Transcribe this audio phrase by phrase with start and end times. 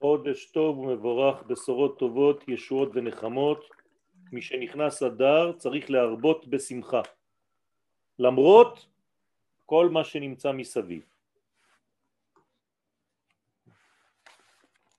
[0.00, 3.64] חודש טוב ומבורך, בשורות טובות, ישועות ונחמות.
[4.32, 7.02] מי שנכנס אדר צריך להרבות בשמחה,
[8.18, 8.86] למרות
[9.66, 11.02] כל מה שנמצא מסביב.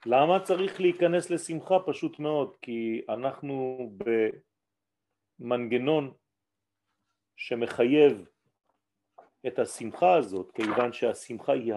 [0.05, 1.79] למה צריך להיכנס לשמחה?
[1.85, 3.89] פשוט מאוד, כי אנחנו
[5.39, 6.13] במנגנון
[7.37, 8.27] שמחייב
[9.47, 11.73] את השמחה הזאת, כיוון שהשמחה היא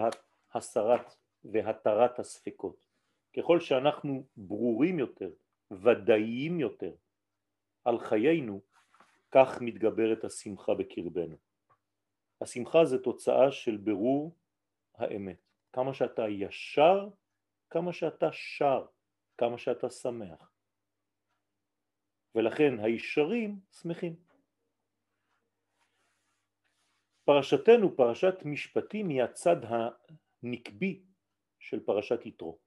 [0.53, 1.15] הסרת
[1.45, 2.92] והתרת הספקות.
[3.37, 5.31] ככל שאנחנו ברורים יותר,
[5.71, 6.95] ודאיים יותר
[7.85, 8.61] על חיינו,
[9.31, 11.37] כך מתגברת השמחה בקרבנו.
[12.41, 14.35] השמחה זה תוצאה של ברור
[14.95, 15.37] האמת.
[15.73, 17.09] כמה שאתה ישר,
[17.69, 18.85] כמה שאתה שר,
[19.37, 20.51] כמה שאתה שמח.
[22.35, 24.15] ולכן הישרים שמחים.
[27.25, 31.03] פרשתנו, פרשת משפטים, היא הצד הנקבי
[31.59, 32.62] של פרשת יתרו.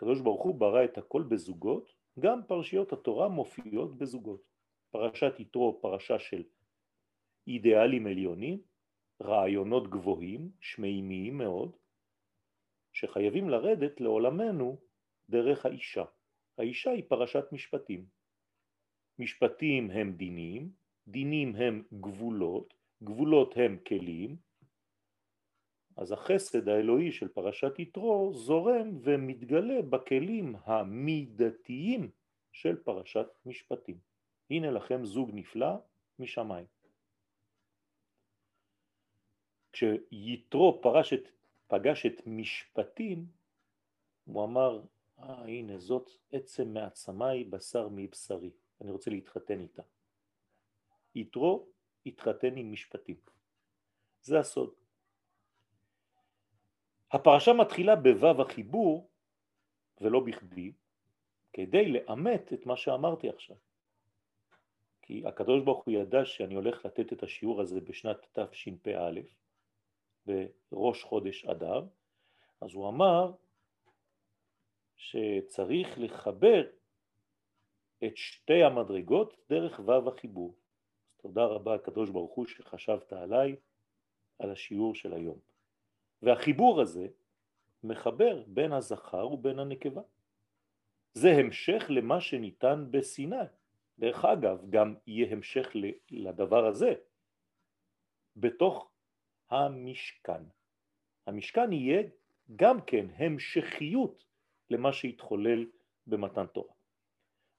[0.00, 4.42] הקדוש ברוך הוא ברא את הכל בזוגות, גם פרשיות התורה מופיעות בזוגות.
[4.90, 6.42] פרשת יתרו פרשה של
[7.46, 8.58] אידיאלים עליונים,
[9.22, 11.76] רעיונות גבוהים, שמימיים מאוד,
[12.92, 14.80] שחייבים לרדת לעולמנו
[15.28, 16.04] דרך האישה.
[16.58, 18.06] האישה היא פרשת משפטים.
[19.18, 20.70] משפטים הם דינים,
[21.08, 24.36] דינים הם גבולות, גבולות הם כלים,
[26.00, 32.10] אז החסד האלוהי של פרשת יתרו זורם ומתגלה בכלים המידתיים
[32.52, 33.98] של פרשת משפטים.
[34.50, 35.68] הנה לכם זוג נפלא
[36.18, 36.66] משמיים.
[39.72, 41.28] כשיתרו פרש את,
[41.66, 43.26] פגש את משפטים,
[44.24, 44.82] הוא אמר,
[45.18, 49.82] אה הנה זאת עצם מעצמי בשר מבשרי, אני רוצה להתחתן איתה.
[51.14, 51.66] יתרו
[52.06, 53.16] התחתן עם משפטים.
[54.22, 54.79] זה הסוד.
[57.12, 59.10] הפרשה מתחילה בו"ב החיבור,
[60.00, 60.72] ולא בכדי,
[61.52, 63.56] כדי לאמת את מה שאמרתי עכשיו.
[65.02, 69.20] כי הקדוש ברוך הוא ידע שאני הולך לתת את השיעור הזה בשנת תשפ"א,
[70.26, 71.86] בראש חודש אדר,
[72.60, 73.32] אז הוא אמר
[74.96, 76.66] שצריך לחבר
[78.04, 80.54] את שתי המדרגות דרך ו"ב החיבור.
[81.16, 83.56] תודה רבה הקדוש ברוך הוא שחשבת עליי
[84.38, 85.49] על השיעור של היום.
[86.22, 87.06] והחיבור הזה
[87.84, 90.02] מחבר בין הזכר ובין הנקבה.
[91.14, 93.36] זה המשך למה שניתן בסיני.
[93.98, 95.70] דרך אגב, גם יהיה המשך
[96.10, 96.94] לדבר הזה
[98.36, 98.90] בתוך
[99.50, 100.42] המשכן.
[101.26, 102.02] המשכן יהיה
[102.56, 104.24] גם כן המשכיות
[104.70, 105.66] למה שהתחולל
[106.06, 106.74] במתן תורה.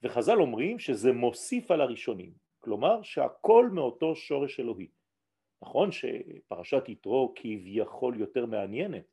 [0.04, 4.88] וחז"ל אומרים שזה מוסיף על הראשונים, כלומר שהכל מאותו שורש אלוהי.
[5.64, 9.06] נכון שפרשת יתרו כביכול יותר מעניינת,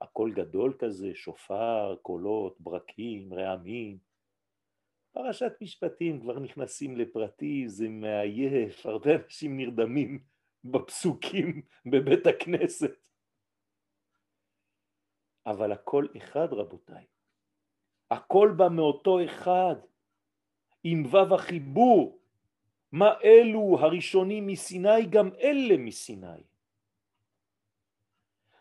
[0.00, 3.98] הכל גדול כזה, שופר, קולות, ברקים, רעמים.
[5.12, 10.24] פרשת משפטים כבר נכנסים לפרטי, זה מעייף, הרבה אנשים נרדמים
[10.64, 11.62] בפסוקים
[11.92, 13.08] בבית הכנסת.
[15.46, 17.06] אבל הכל אחד רבותיי,
[18.10, 19.76] הכל בא מאותו אחד,
[20.84, 22.18] עם וו החיבור,
[22.96, 26.42] מה אלו הראשונים מסיני גם אלה מסיני.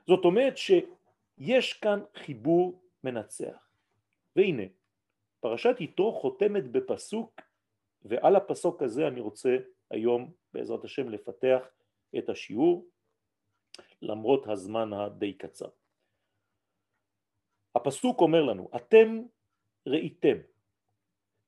[0.07, 3.69] זאת אומרת שיש כאן חיבור מנצח.
[4.35, 4.63] והנה,
[5.40, 7.41] פרשת יתרו חותמת בפסוק,
[8.03, 9.57] ועל הפסוק הזה אני רוצה
[9.90, 11.62] היום בעזרת השם לפתח
[12.17, 12.85] את השיעור,
[14.02, 15.69] למרות הזמן הדי קצר.
[17.75, 19.22] הפסוק אומר לנו, אתם
[19.88, 20.38] ראיתם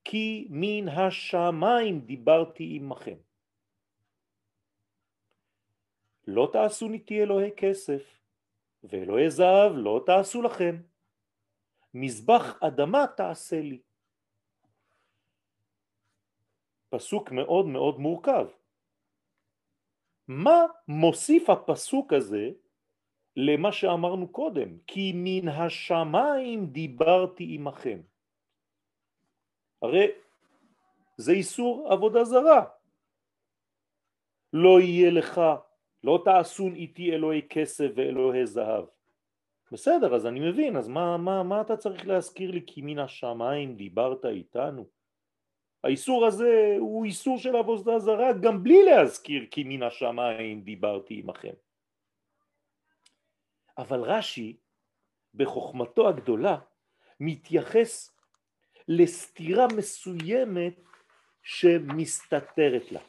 [0.10, 3.18] כי מן השמיים דיברתי עמכם.
[6.28, 8.20] לא תעשו ניתי אלוהי כסף,
[8.84, 10.76] ואלוהי זהב לא תעשו לכם.
[11.94, 13.82] מזבח אדמה תעשה לי.
[16.90, 18.48] פסוק מאוד מאוד מורכב.
[20.28, 22.50] מה מוסיף הפסוק הזה
[23.36, 24.80] למה שאמרנו קודם?
[24.88, 28.02] כי מן השמיים דיברתי עמכם.
[29.82, 30.08] הרי
[31.18, 32.66] זה איסור עבודה זרה.
[34.54, 35.42] לא יהיה לך,
[36.04, 38.86] לא תעשון איתי אלוהי כסף ואלוהי זהב.
[39.72, 43.76] בסדר, אז אני מבין, אז מה, מה, מה אתה צריך להזכיר לי כי מן השמיים
[43.76, 44.88] דיברת איתנו?
[45.84, 51.54] האיסור הזה הוא איסור של עבודה זרה גם בלי להזכיר כי מן השמיים דיברתי עמכם.
[53.78, 54.58] אבל רש"י
[55.34, 56.58] בחוכמתו הגדולה
[57.20, 58.17] מתייחס
[58.88, 60.82] לסתירה מסוימת
[61.42, 63.00] שמסתתרת לה.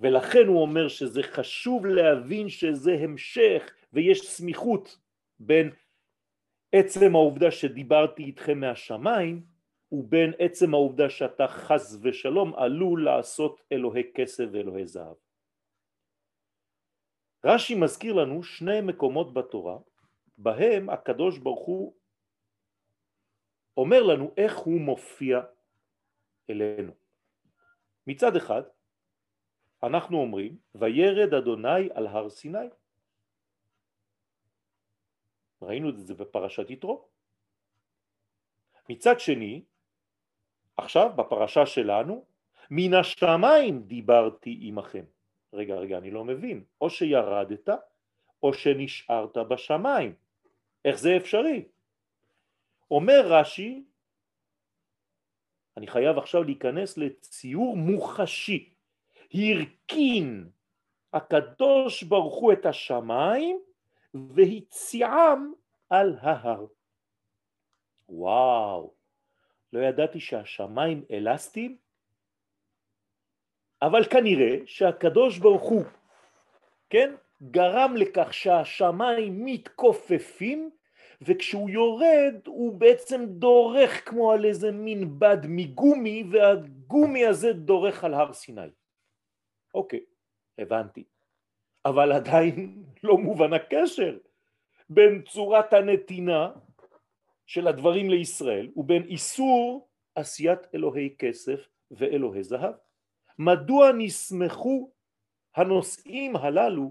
[0.00, 4.98] ולכן הוא אומר שזה חשוב להבין שזה המשך ויש סמיכות
[5.38, 5.70] בין
[6.72, 9.42] עצם העובדה שדיברתי איתכם מהשמיים
[9.92, 15.16] ובין עצם העובדה שאתה חס ושלום עלול לעשות אלוהי כסף ואלוהי זהב.
[17.44, 19.78] רש"י מזכיר לנו שני מקומות בתורה
[20.38, 21.94] בהם הקדוש ברוך הוא
[23.78, 25.40] אומר לנו איך הוא מופיע
[26.50, 26.92] אלינו.
[28.06, 28.62] מצד אחד
[29.82, 32.68] אנחנו אומרים וירד אדוני על הר סיני
[35.62, 37.08] ראינו את זה בפרשת יתרו.
[38.88, 39.62] מצד שני
[40.76, 42.24] עכשיו בפרשה שלנו
[42.70, 45.04] מן השמיים דיברתי עמכם
[45.52, 46.64] רגע רגע אני לא מבין.
[46.80, 47.68] או שירדת
[48.42, 50.14] או שנשארת בשמיים.
[50.84, 51.68] איך זה אפשרי?
[52.90, 53.84] אומר רש"י
[55.76, 58.74] אני חייב עכשיו להיכנס לציור מוחשי
[59.34, 60.50] הרכין
[61.12, 63.60] הקדוש ברוך הוא את השמיים
[64.14, 65.52] והציעם
[65.90, 66.66] על ההר.
[68.08, 68.94] וואו,
[69.72, 71.76] לא ידעתי שהשמיים אלסטיים,
[73.82, 75.84] אבל כנראה שהקדוש ברוך הוא,
[76.90, 80.70] כן, גרם לכך שהשמיים מתכופפים
[81.20, 88.14] וכשהוא יורד הוא בעצם דורך כמו על איזה מין בד מגומי והגומי הזה דורך על
[88.14, 88.70] הר סיני.
[89.74, 90.04] אוקיי,
[90.58, 91.04] הבנתי.
[91.84, 94.18] אבל עדיין לא מובן הקשר
[94.88, 96.52] בין צורת הנתינה
[97.46, 102.74] של הדברים לישראל ובין איסור עשיית אלוהי כסף ואלוהי זהב.
[103.38, 104.90] מדוע נסמכו
[105.56, 106.90] הנושאים הללו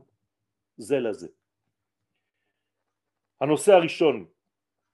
[0.77, 1.27] זה לזה?
[3.41, 4.25] הנושא הראשון,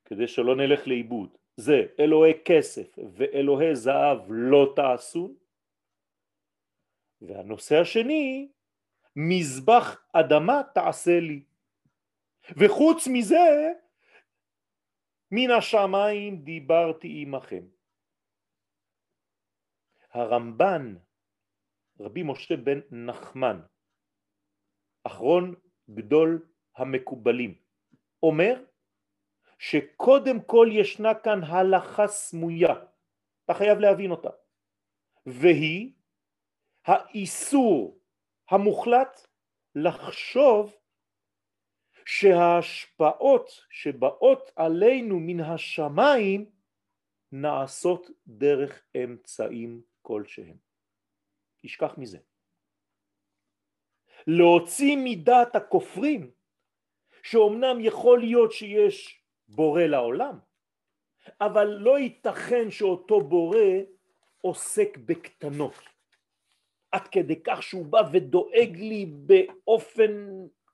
[0.06, 5.36] כדי שלא נלך לאיבוד, זה אלוהי כסף ואלוהי זהב לא תעשו,
[7.22, 8.51] והנושא השני
[9.16, 11.44] מזבח אדמה תעשה לי.
[12.57, 13.74] וחוץ מזה,
[15.31, 17.63] מן השמיים דיברתי עמכם.
[20.12, 20.96] הרמב"ן,
[22.00, 23.62] רבי משה בן נחמן,
[25.04, 25.56] אחרון
[25.89, 27.62] גדול המקובלים,
[28.24, 28.64] אומר
[29.60, 32.74] שקודם כל ישנה כאן הלכה סמויה,
[33.46, 34.30] אתה חייב להבין אותה,
[35.25, 35.94] והיא
[36.86, 38.00] האיסור
[38.50, 39.28] המוחלט
[39.75, 40.75] לחשוב
[42.06, 46.52] שההשפעות שבאות עלינו מן השמיים
[47.31, 50.58] נעשות דרך אמצעים כלשהם.
[51.62, 52.18] תשכח מזה.
[54.28, 56.31] להוציא מדעת הכופרים
[57.24, 60.40] שאומנם יכול להיות שיש בורא לעולם,
[61.42, 63.58] אבל לא ייתכן שאותו בורא
[64.42, 65.74] עוסק בקטנות.
[66.92, 70.28] עד כדי כך שהוא בא ודואג לי באופן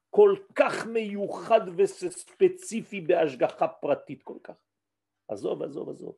[0.09, 4.55] כל כך מיוחד וספציפי בהשגחה פרטית כל כך.
[5.27, 6.15] עזוב, עזוב, עזוב.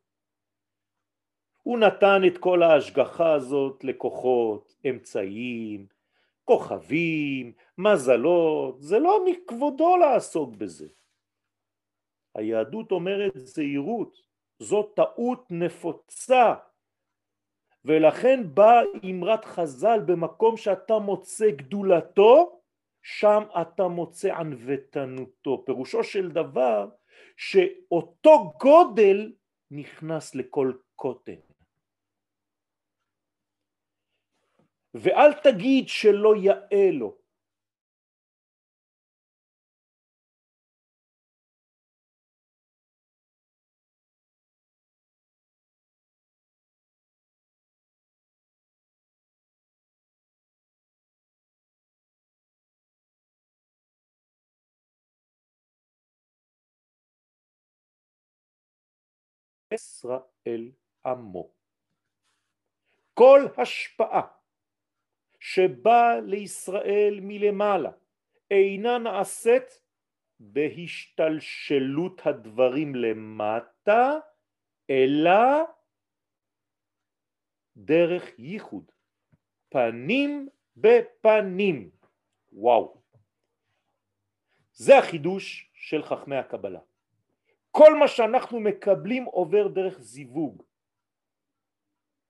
[1.64, 5.88] הוא נתן את כל ההשגחה הזאת לכוחות, אמצעים,
[6.46, 10.88] כוכבים, מזלות, זה לא מכבודו לעסוק בזה.
[12.36, 14.18] היהדות אומרת זהירות,
[14.60, 16.54] זו טעות נפוצה.
[17.86, 22.62] ולכן באה אמרת חז"ל במקום שאתה מוצא גדולתו
[23.02, 25.64] שם אתה מוצא ענוותנותו.
[25.66, 26.90] פירושו של דבר
[27.38, 29.34] שאותו גודל
[29.72, 31.51] נכנס לכל קוטן
[34.94, 37.22] ואל תגיד שלא יאה לו
[59.74, 60.72] ישראל
[61.06, 61.52] עמו.
[63.14, 64.41] כל השפעה
[65.42, 67.92] שבאה לישראל מלמעלה
[68.52, 69.82] אינה נעשית
[70.40, 74.20] בהשתלשלות הדברים למטה,
[74.90, 75.64] אלא
[77.78, 78.92] דרך ייחוד,
[79.70, 81.90] פנים בפנים.
[82.52, 83.02] וואו.
[84.74, 86.80] זה החידוש של חכמי הקבלה.
[87.72, 90.64] כל מה שאנחנו מקבלים עובר דרך זיווג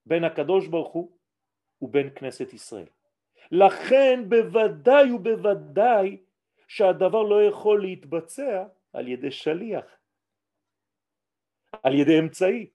[0.05, 1.17] בין הקדוש ברוך הוא
[1.81, 2.87] ובין כנסת ישראל.
[3.51, 6.17] לכן בוודאי ובוודאי
[6.67, 9.85] שהדבר לא יכול להתבצע על ידי שליח,
[11.83, 12.69] על ידי אמצעי.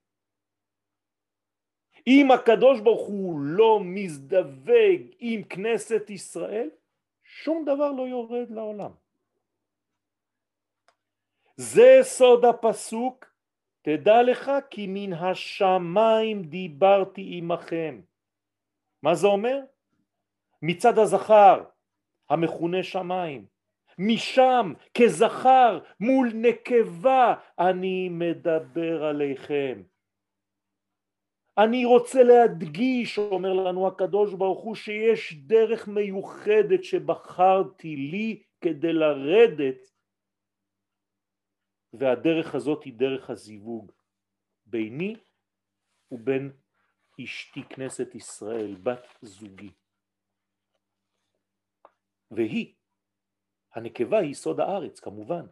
[2.06, 6.70] אם הקדוש ברוך הוא לא מזדווג עם כנסת ישראל,
[7.24, 8.90] שום דבר לא יורד לעולם.
[11.56, 13.24] זה סוד הפסוק,
[13.82, 18.00] תדע לך כי מן השמיים דיברתי עמכם.
[19.02, 19.60] מה זה אומר?
[20.66, 21.64] מצד הזכר
[22.30, 23.46] המכונה שמיים,
[23.98, 29.82] משם כזכר מול נקבה אני מדבר עליכם.
[31.58, 39.92] אני רוצה להדגיש, אומר לנו הקדוש ברוך הוא, שיש דרך מיוחדת שבחרתי לי כדי לרדת
[41.92, 43.92] והדרך הזאת היא דרך הזיווג
[44.66, 45.16] ביני
[46.10, 46.52] ובין
[47.24, 49.70] אשתי כנסת ישראל, בת זוגי.
[52.30, 52.74] והיא,
[53.74, 55.46] הנקבה היא סוד הארץ כמובן,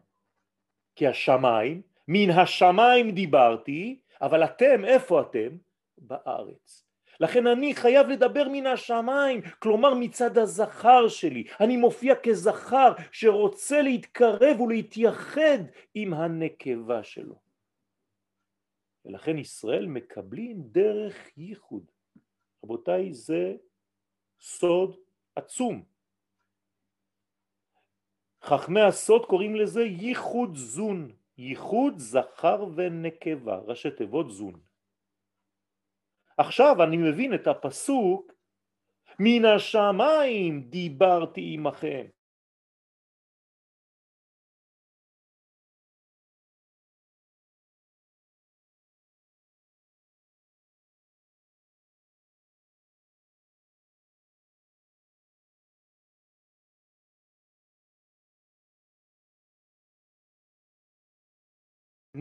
[0.96, 5.56] כי השמיים, מן השמיים דיברתי, אבל אתם, איפה אתם?
[5.98, 6.84] בארץ.
[7.20, 11.44] לכן אני חייב לדבר מן השמיים, כלומר מצד הזכר שלי.
[11.60, 15.58] אני מופיע כזכר שרוצה להתקרב ולהתייחד
[15.94, 17.40] עם הנקבה שלו.
[19.04, 21.90] ולכן ישראל מקבלים דרך ייחוד.
[22.64, 23.56] רבותיי, זה
[24.40, 24.96] סוד
[25.36, 25.93] עצום.
[28.44, 34.60] חכמי הסוד קוראים לזה ייחוד זון, ייחוד זכר ונקבה, ראשי תיבות זון.
[36.38, 38.32] עכשיו אני מבין את הפסוק
[39.18, 42.06] מן השמיים דיברתי עמכם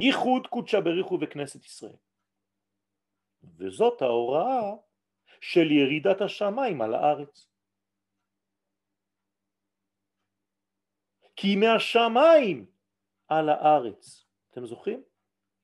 [0.01, 1.95] ייחוד קודשא בריחו וכנסת ישראל
[3.57, 4.71] וזאת ההוראה
[5.41, 7.49] של ירידת השמיים על הארץ.
[11.35, 12.65] כי מהשמיים
[13.27, 14.25] על הארץ.
[14.51, 15.03] אתם זוכרים?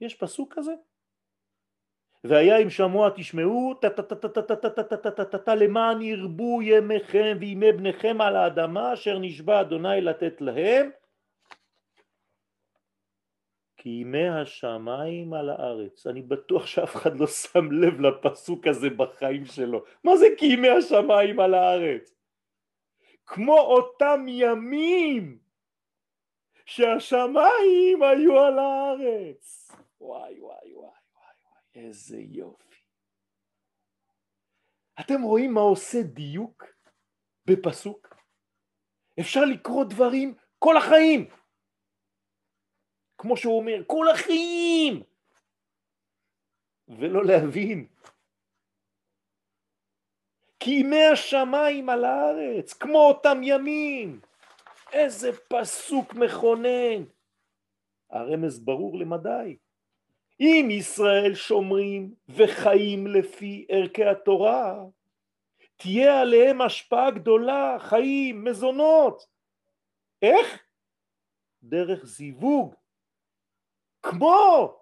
[0.02, 0.72] יש פסוק כזה?
[2.24, 3.74] והיה אם שמוע תשמעו
[5.56, 10.90] למען ירבו ימיכם וימי בניכם על האדמה אשר נשבע אדוני לתת להם
[13.82, 16.08] כי ימי השמיים על הארץ.
[16.08, 19.84] אני בטוח שאף אחד לא שם לב לפסוק הזה בחיים שלו.
[20.04, 22.16] מה זה כי ימי השמיים על הארץ?
[23.26, 25.40] כמו אותם ימים
[26.66, 29.72] שהשמיים היו על הארץ.
[30.02, 32.76] וואי וואי וואי וואי וואי, איזה יופי.
[35.00, 36.66] אתם רואים מה עושה דיוק
[37.46, 38.16] בפסוק?
[39.20, 41.30] אפשר לקרוא דברים כל החיים,
[43.20, 45.04] כמו שהוא אומר, כל החיים,
[46.88, 47.88] ולא להבין.
[50.60, 54.20] כי ימי השמיים על הארץ, כמו אותם ימים.
[54.94, 57.04] איזה פסוק מכונן.
[58.10, 59.58] הרמז ברור למדי.
[60.40, 64.84] אם ישראל שומרים וחיים לפי ערכי התורה,
[65.78, 69.26] תהיה עליהם השפעה גדולה, חיים, מזונות.
[70.22, 70.64] איך?
[71.64, 72.79] דרך זיווג
[74.02, 74.76] כמו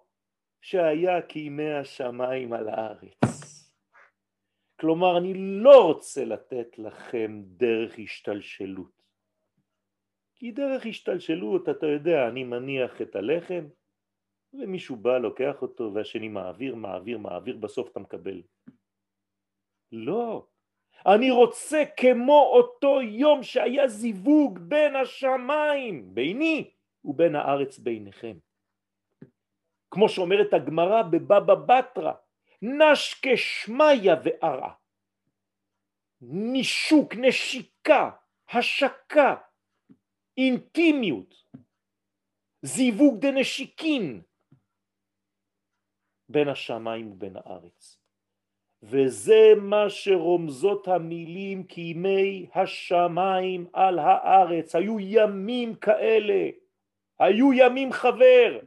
[0.60, 3.38] שהיה כימי השמיים על הארץ.
[4.80, 9.02] כלומר, אני לא רוצה לתת לכם דרך השתלשלות.
[10.34, 13.66] כי דרך השתלשלות, אתה יודע, אני מניח את הלחם,
[14.52, 18.42] ומישהו בא, לוקח אותו, והשני מעביר, מעביר, מעביר, בסוף אתה מקבל.
[19.92, 20.46] לא.
[21.06, 26.70] אני רוצה כמו אותו יום שהיה זיווג בין השמיים, ביני,
[27.04, 28.36] ובין הארץ ביניכם.
[29.90, 32.12] כמו שאומרת הגמרא בבבא בתרא,
[32.62, 34.74] נשקה שמיא וערעה.
[36.20, 38.10] נישוק, נשיקה,
[38.48, 39.34] השקה,
[40.36, 41.34] אינטימיות,
[42.62, 44.22] זיווג דנשיקין
[46.28, 47.98] בין השמיים ובין הארץ.
[48.82, 56.50] וזה מה שרומזות המילים כי ימי השמיים על הארץ, היו ימים כאלה,
[57.18, 58.58] היו ימים חבר,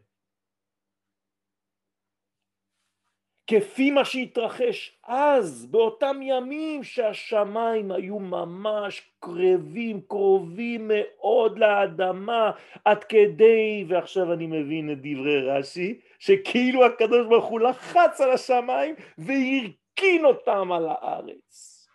[3.47, 12.51] כפי מה שהתרחש אז, באותם ימים שהשמיים היו ממש קרבים, קרובים מאוד לאדמה,
[12.85, 18.95] עד כדי, ועכשיו אני מבין את דברי רש"י, שכאילו הקדוש ברוך הוא לחץ על השמיים
[19.17, 21.87] והרכין אותם על הארץ.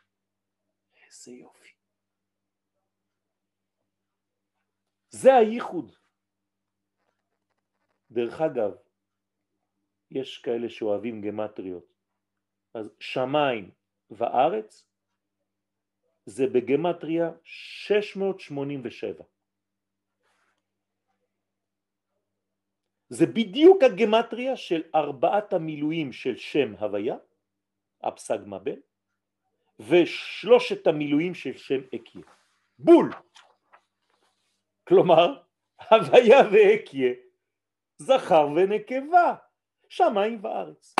[1.06, 1.72] איזה יופי.
[5.10, 5.92] זה הייחוד.
[8.10, 8.85] דרך אגב,
[10.16, 11.92] יש כאלה שאוהבים גמטריות.
[12.74, 13.70] אז שמיים
[14.10, 14.86] וארץ
[16.26, 19.24] זה בגמטריה 687.
[23.08, 27.16] זה בדיוק הגמטריה של ארבעת המילואים של שם הוויה,
[28.02, 28.80] הפסג מבן,
[29.80, 32.22] ושלושת המילואים של שם אקיה.
[32.78, 33.10] בול!
[34.88, 35.42] כלומר,
[35.90, 37.12] הוויה ואקיה,
[37.98, 39.34] זכר ונקבה,
[39.88, 40.94] שמיים וארץ.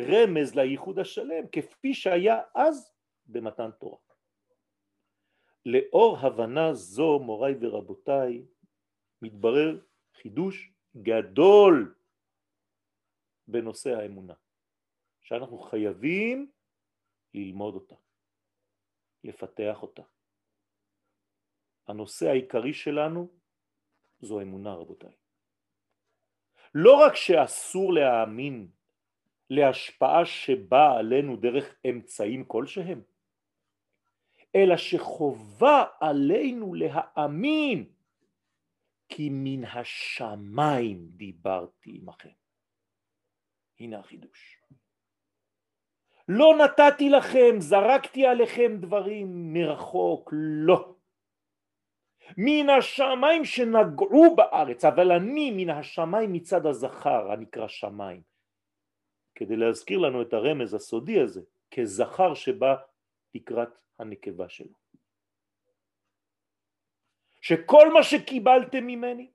[0.00, 2.94] רמז לייחוד השלם, כפי שהיה אז
[3.26, 3.98] במתן תורה.
[5.66, 8.46] לאור הבנה זו, מוריי ורבותיי,
[9.22, 9.80] מתברר
[10.14, 11.94] חידוש גדול
[13.48, 14.34] בנושא האמונה,
[15.20, 16.50] שאנחנו חייבים
[17.34, 17.96] ללמוד אותה,
[19.24, 20.02] לפתח אותה.
[21.86, 23.28] הנושא העיקרי שלנו
[24.20, 25.21] זו אמונה רבותיי.
[26.74, 28.68] לא רק שאסור להאמין
[29.50, 33.02] להשפעה שבאה עלינו דרך אמצעים כלשהם,
[34.54, 37.84] אלא שחובה עלינו להאמין
[39.08, 42.28] כי מן השמיים דיברתי עמכם.
[43.80, 44.58] הנה החידוש.
[46.28, 50.94] לא נתתי לכם, זרקתי עליכם דברים מרחוק, לא.
[52.36, 58.22] מן השמיים שנגעו בארץ, אבל אני מן השמיים מצד הזכר הנקרא שמיים.
[59.34, 62.74] כדי להזכיר לנו את הרמז הסודי הזה, כזכר שבא
[63.34, 64.74] לקראת הנקבה שלו.
[67.40, 69.30] שכל מה שקיבלתם ממני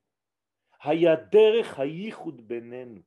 [0.83, 3.01] היה דרך הייחוד בינינו.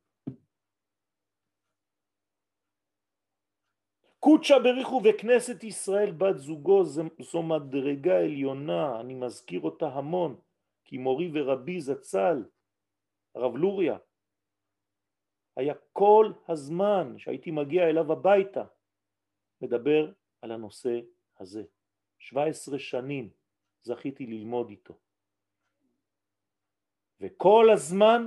[4.23, 6.83] קודשא בריחו וכנסת ישראל בת זוגו
[7.19, 10.41] זו מדרגה עליונה, אני מזכיר אותה המון,
[10.85, 12.45] כי מורי ורבי זצ"ל,
[13.35, 13.97] הרב לוריה,
[15.57, 18.63] היה כל הזמן שהייתי מגיע אליו הביתה
[19.61, 21.01] מדבר על הנושא
[21.39, 21.63] הזה.
[22.19, 23.29] 17 שנים
[23.83, 24.99] זכיתי ללמוד איתו.
[27.19, 28.21] וכל הזמן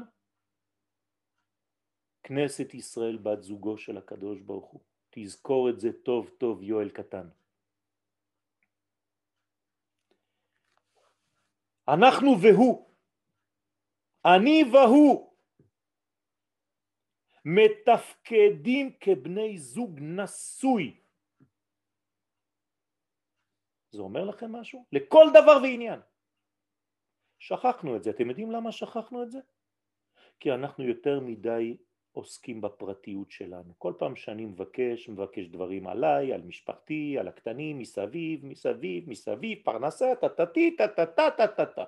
[2.22, 4.93] כנסת ישראל בת זוגו של הקדוש ברוך הוא.
[5.14, 7.28] תזכור את זה טוב טוב יואל קטן.
[11.88, 12.90] אנחנו והוא,
[14.24, 15.34] אני והוא,
[17.44, 21.00] מתפקדים כבני זוג נשוי.
[23.90, 24.86] זה אומר לכם משהו?
[24.92, 26.00] לכל דבר ועניין.
[27.38, 28.10] שכחנו את זה.
[28.10, 29.38] אתם יודעים למה שכחנו את זה?
[30.40, 31.76] כי אנחנו יותר מדי
[32.14, 33.72] עוסקים בפרטיות שלנו.
[33.78, 40.12] כל פעם שאני מבקש, מבקש דברים עליי, על משפחתי, על הקטנים, מסביב, מסביב, מסביב, פרנסה,
[40.20, 41.84] טטטי, טטטה, טטטה.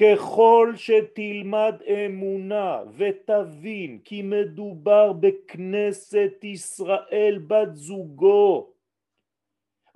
[0.00, 8.72] ככל שתלמד אמונה ותבין כי מדובר בכנסת ישראל בת זוגו,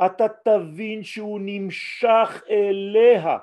[0.06, 3.38] אתה תבין שהוא נמשך אליה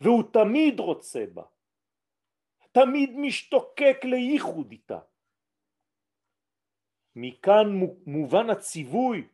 [0.00, 1.42] והוא תמיד רוצה בה,
[2.72, 4.98] תמיד משתוקק לייחוד איתה.
[7.16, 9.26] מכאן מובן הציווי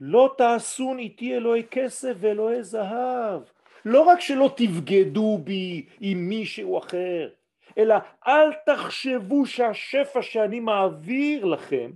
[0.00, 3.42] לא תעשון איתי אלוהי כסף ואלוהי זהב.
[3.84, 7.30] לא רק שלא תבגדו בי עם מישהו אחר,
[7.78, 7.94] אלא
[8.26, 11.92] אל תחשבו שהשפע שאני מעביר לכם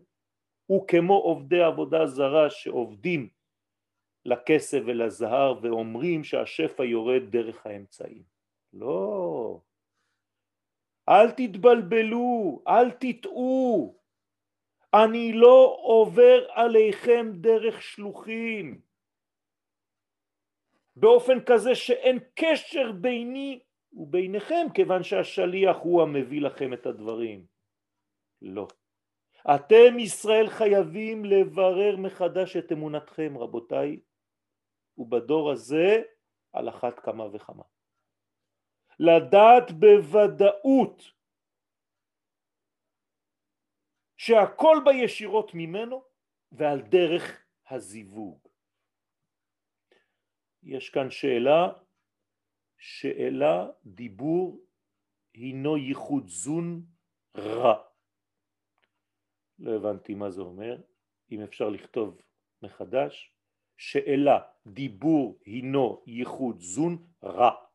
[0.66, 3.28] הוא כמו עובדי עבודה זרה שעובדים
[4.24, 8.32] לכסף ולזהר ואומרים שהשפע יורד דרך האמצעים.
[8.73, 9.61] לא.
[11.09, 13.95] אל תתבלבלו, אל תטעו.
[14.95, 18.81] אני לא עובר עליכם דרך שלוחים
[20.97, 23.61] באופן כזה שאין קשר ביני
[23.93, 27.47] וביניכם כיוון שהשליח הוא המביא לכם את הדברים.
[28.43, 28.69] לא.
[29.55, 34.01] אתם ישראל חייבים לברר מחדש את אמונתכם רבותיי
[34.99, 36.03] ובדור הזה
[36.53, 37.72] על אחת כמה וכמה.
[39.03, 41.03] לדעת בוודאות
[44.17, 46.05] שהכל בא ישירות ממנו
[46.53, 48.49] ועל דרך הזיווג.
[50.62, 51.73] יש כאן שאלה,
[52.79, 54.65] שאלה דיבור
[55.35, 56.87] הינו ייחוד זון
[57.37, 57.83] רע.
[59.59, 60.81] לא הבנתי מה זה אומר,
[61.31, 62.21] אם אפשר לכתוב
[62.62, 63.35] מחדש,
[63.77, 67.72] שאלה דיבור הינו ייחוד זון רע.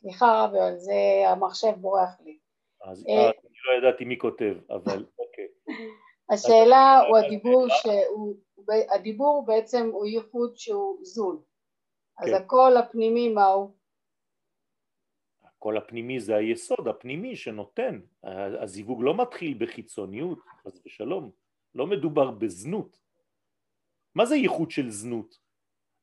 [0.00, 0.94] סליחה רבי, על זה
[1.26, 2.38] המחשב בורח לי.
[2.84, 5.48] אז אה, אני לא ידעתי מי כותב, אבל אוקיי.
[6.32, 8.34] השאלה הוא הדיבור שהוא,
[8.94, 11.42] הדיבור בעצם הוא ייחוד שהוא זון.
[12.18, 12.34] אז כן.
[12.34, 13.74] הקול הפנימי מהו?
[15.42, 18.00] הקול הפנימי זה היסוד הפנימי שנותן.
[18.62, 21.30] הזיווג לא מתחיל בחיצוניות, חס ושלום.
[21.74, 23.00] לא מדובר בזנות.
[24.14, 25.38] מה זה ייחוד של זנות?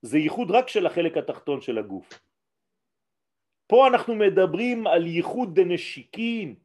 [0.02, 2.10] זה ייחוד רק של החלק התחתון של הגוף.
[3.68, 6.56] פה אנחנו מדברים על ייחוד דנשיקין,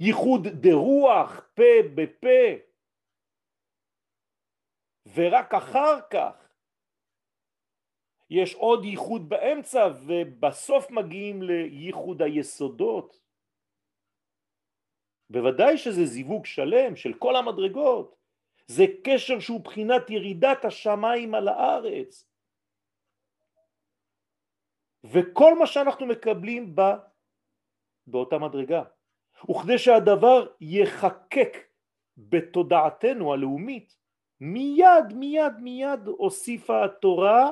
[0.00, 2.74] ייחוד דרוח, פה בפה,
[5.14, 6.44] ורק אחר כך
[8.30, 13.20] יש עוד ייחוד באמצע ובסוף מגיעים לייחוד היסודות.
[15.30, 18.16] בוודאי שזה זיווג שלם של כל המדרגות,
[18.66, 22.33] זה קשר שהוא בחינת ירידת השמיים על הארץ.
[25.04, 26.96] וכל מה שאנחנו מקבלים בא
[28.06, 28.82] באותה מדרגה.
[29.50, 31.56] וכדי שהדבר יחקק
[32.16, 33.96] בתודעתנו הלאומית,
[34.40, 37.50] מיד מיד מיד הוסיפה התורה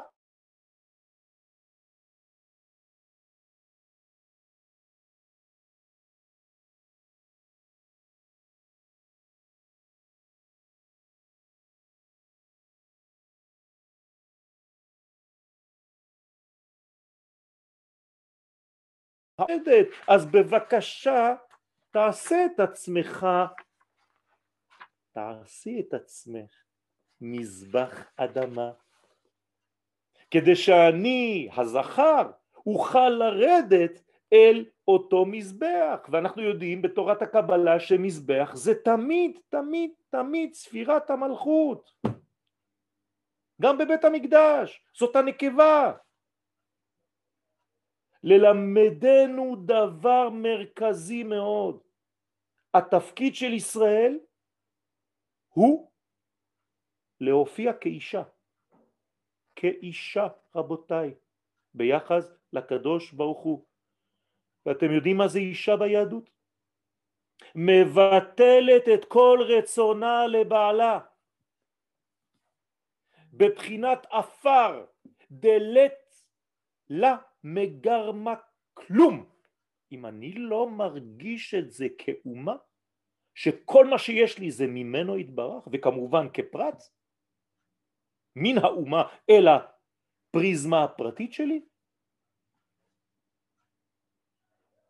[20.09, 21.35] אז בבקשה
[21.91, 23.27] תעשה את עצמך,
[25.13, 26.51] תעשי את עצמך
[27.21, 28.71] מזבח אדמה,
[30.31, 32.31] כדי שאני, הזכר,
[32.67, 34.03] אוכל לרדת
[34.33, 41.91] אל אותו מזבח, ואנחנו יודעים בתורת הקבלה שמזבח זה תמיד, תמיד, תמיד ספירת המלכות.
[43.63, 45.93] גם בבית המקדש, זאת הנקבה.
[48.25, 51.81] ללמדנו דבר מרכזי מאוד.
[52.75, 54.19] התפקיד של ישראל
[55.49, 55.91] הוא
[57.21, 58.23] להופיע כאישה,
[59.57, 61.15] כאישה רבותיי,
[61.75, 63.65] ביחס לקדוש ברוך הוא.
[64.67, 66.31] ואתם יודעים מה זה אישה ביהדות?
[67.55, 71.01] מבטלת את כל רצונה לבעלה.
[73.33, 74.85] בבחינת עפר
[75.31, 76.25] דלת
[76.89, 78.35] לה מגרמה
[78.75, 79.31] כלום.
[79.93, 82.57] אם אני לא מרגיש את זה כאומה,
[83.35, 86.83] שכל מה שיש לי זה ממנו יתברך, וכמובן כפרט,
[88.37, 91.61] מן האומה אל הפריזמה הפרטית שלי,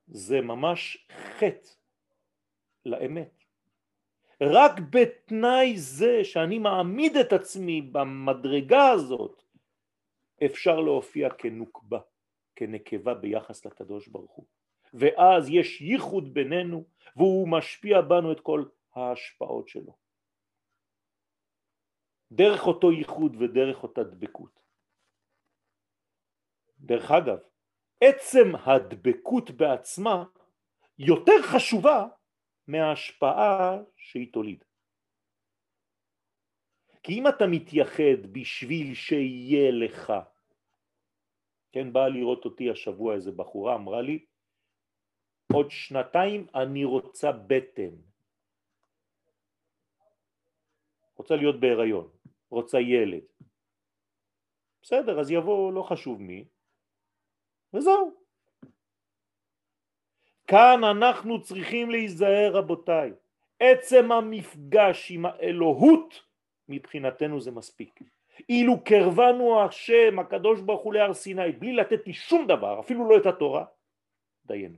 [0.07, 1.69] זה ממש חטא
[2.87, 3.45] לאמת.
[4.43, 9.43] רק בתנאי זה שאני מעמיד את עצמי במדרגה הזאת,
[10.45, 11.99] אפשר להופיע כנוקבה.
[12.57, 14.47] כנקבה ביחס לקדוש ברוך הוא.
[14.95, 16.85] ואז יש ייחוד בינינו
[17.17, 19.97] והוא משפיע בנו את כל ההשפעות שלו.
[22.33, 24.61] דרך אותו ייחוד ודרך אותה דבקות.
[26.79, 27.39] דרך אגב
[28.01, 30.25] עצם הדבקות בעצמה
[30.99, 32.07] יותר חשובה
[32.67, 34.65] מההשפעה שהיא תוליד.
[37.03, 40.13] כי אם אתה מתייחד בשביל שיהיה לך
[41.73, 44.25] כן, באה לראות אותי השבוע איזה בחורה, אמרה לי,
[45.53, 47.95] עוד שנתיים אני רוצה בטן.
[51.17, 52.09] רוצה להיות בהיריון,
[52.51, 53.23] רוצה ילד.
[54.83, 56.45] בסדר, אז יבוא לא חשוב מי,
[57.75, 58.15] וזהו.
[60.47, 63.13] כאן אנחנו צריכים להיזהר רבותיי.
[63.61, 66.15] עצם המפגש עם האלוהות
[66.69, 68.01] מבחינתנו זה מספיק.
[68.49, 73.17] אילו קרבנו השם הקדוש ברוך הוא להר סיני בלי לתת לי שום דבר, אפילו לא
[73.17, 73.65] את התורה,
[74.45, 74.77] דיינו.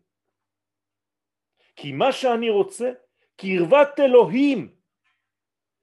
[1.76, 2.92] כי מה שאני רוצה,
[3.36, 4.74] קרבת אלוהים,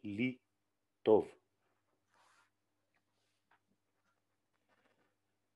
[0.03, 0.37] לי
[1.03, 1.27] טוב.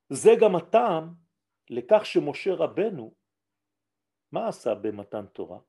[0.10, 1.14] זה גם הטעם
[1.70, 3.14] לכך שמשה רבנו,
[4.32, 5.60] מה עשה במתן תורה?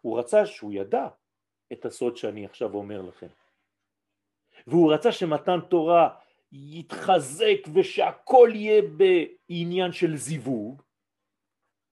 [0.00, 1.08] הוא רצה שהוא ידע
[1.72, 3.41] את הסוד שאני עכשיו אומר לכם.
[4.66, 6.08] והוא רצה שמתן תורה
[6.52, 10.82] יתחזק ושהכל יהיה בעניין של זיווג,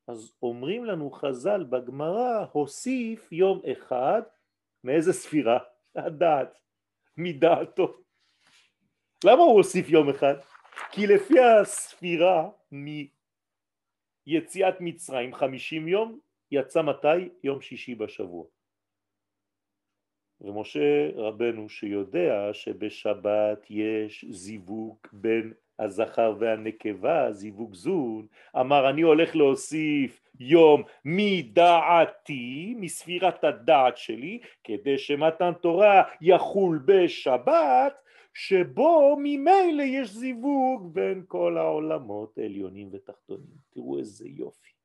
[0.09, 4.23] אז אומרים לנו חז"ל בגמרא, הוסיף יום אחד,
[4.85, 5.59] מאיזה ספירה?
[5.97, 6.59] הדעת,
[7.17, 7.97] מדעתו.
[9.25, 10.35] למה הוא הוסיף יום אחד?
[10.93, 12.49] כי לפי הספירה
[14.27, 16.19] מיציאת מצרים חמישים יום,
[16.51, 17.29] יצא מתי?
[17.45, 18.45] יום שישי בשבוע.
[20.41, 28.27] ומשה רבנו שיודע שבשבת יש זיווג בין הזכר והנקבה, זיווג זון,
[28.61, 38.03] אמר אני הולך להוסיף יום מדעתי, מספירת הדעת שלי, כדי שמתן תורה יחול בשבת,
[38.35, 43.61] שבו ממילא יש זיווג בין כל העולמות עליונים ותחתונים.
[43.71, 44.80] תראו איזה יופי.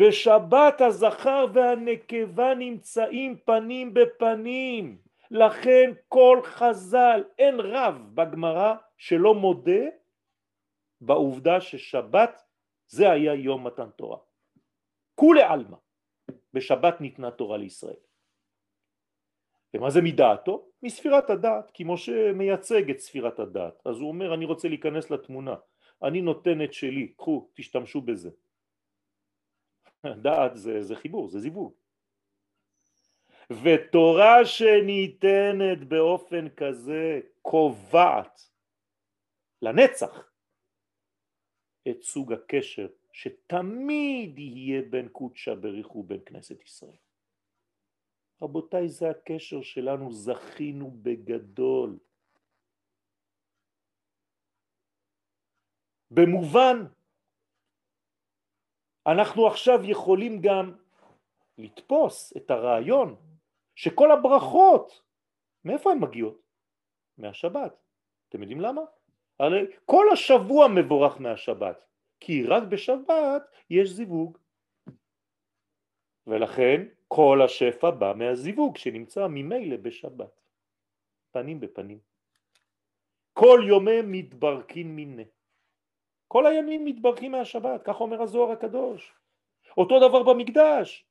[0.00, 4.98] בשבת הזכר והנקבה נמצאים פנים בפנים
[5.30, 9.82] לכן כל חז"ל, אין רב בגמרא שלא מודה
[11.00, 12.42] בעובדה ששבת
[12.88, 14.18] זה היה יום מתן תורה.
[15.14, 15.76] כולי עלמא,
[16.54, 18.00] בשבת ניתנה תורה לישראל.
[19.74, 20.68] ומה זה מדעתו?
[20.82, 25.54] מספירת הדעת, כי משה מייצג את ספירת הדעת, אז הוא אומר אני רוצה להיכנס לתמונה,
[26.02, 28.30] אני נותן את שלי, קחו, תשתמשו בזה.
[30.22, 31.72] דעת זה, זה חיבור, זה זיווג.
[33.50, 38.50] ותורה שניתנת באופן כזה קובעת
[39.62, 40.30] לנצח
[41.90, 46.96] את סוג הקשר שתמיד יהיה בין קודשה בריך ובין כנסת ישראל.
[48.42, 51.98] רבותיי זה הקשר שלנו, זכינו בגדול.
[56.10, 56.86] במובן
[59.06, 60.74] אנחנו עכשיו יכולים גם
[61.58, 63.16] לתפוס את הרעיון
[63.76, 65.02] שכל הברכות,
[65.64, 66.40] מאיפה הן מגיעות?
[67.18, 67.76] מהשבת.
[68.28, 68.82] אתם יודעים למה?
[69.40, 71.84] הרי כל השבוע מבורך מהשבת,
[72.20, 74.38] כי רק בשבת יש זיווג.
[76.26, 80.40] ולכן כל השפע בא מהזיווג שנמצא ממילא בשבת,
[81.32, 81.98] פנים בפנים.
[83.32, 85.24] כל יומי מתברכים מיני.
[86.30, 89.14] כל הימים מתברכים מהשבת, כך אומר הזוהר הקדוש.
[89.76, 91.04] אותו דבר במקדש.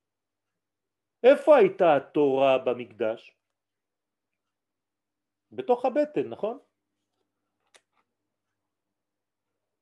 [1.24, 3.36] איפה הייתה התורה במקדש?
[5.52, 6.60] בתוך הבטן, נכון?